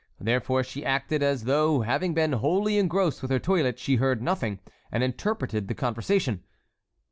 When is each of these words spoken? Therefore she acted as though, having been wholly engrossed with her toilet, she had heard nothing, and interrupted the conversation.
Therefore 0.19 0.63
she 0.63 0.83
acted 0.83 1.21
as 1.21 1.43
though, 1.43 1.81
having 1.81 2.15
been 2.15 2.31
wholly 2.31 2.79
engrossed 2.79 3.21
with 3.21 3.29
her 3.29 3.37
toilet, 3.37 3.77
she 3.77 3.97
had 3.97 3.99
heard 3.99 4.21
nothing, 4.23 4.59
and 4.91 5.03
interrupted 5.03 5.67
the 5.67 5.75
conversation. 5.75 6.43